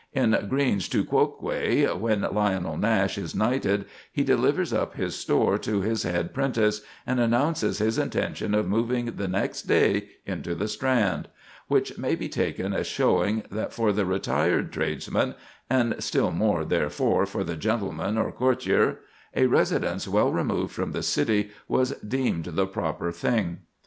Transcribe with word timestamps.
In 0.13 0.47
"Greene's 0.49 0.89
Tu 0.89 1.05
Quoque" 1.05 1.39
when 1.43 2.21
Lionel 2.21 2.75
Nash 2.75 3.19
is 3.19 3.35
knighted, 3.35 3.85
he 4.11 4.23
delivers 4.23 4.73
up 4.73 4.95
his 4.95 5.13
store 5.15 5.59
to 5.59 5.81
his 5.81 6.01
head 6.01 6.33
'prentice, 6.33 6.81
and 7.05 7.19
announces 7.19 7.77
his 7.77 7.99
intention 7.99 8.55
of 8.55 8.67
moving 8.67 9.17
the 9.17 9.27
next 9.27 9.67
day 9.67 10.07
into 10.25 10.55
the 10.55 10.67
Strand; 10.67 11.27
which 11.67 11.99
may 11.99 12.15
be 12.15 12.27
taken 12.29 12.73
as 12.73 12.87
showing 12.87 13.43
that 13.51 13.73
for 13.73 13.91
the 13.93 14.03
retired 14.07 14.71
tradesman,—and 14.73 15.95
still 15.99 16.31
more, 16.31 16.65
therefore, 16.65 17.27
for 17.27 17.43
the 17.43 17.55
gentleman 17.55 18.17
or 18.17 18.31
courtier,—a 18.31 19.45
residence 19.45 20.07
well 20.07 20.31
removed 20.33 20.73
from 20.73 20.93
the 20.93 21.03
city 21.03 21.51
was 21.67 21.91
deemed 21.99 22.45
the 22.45 22.65
proper 22.65 23.11
thing. 23.11 23.59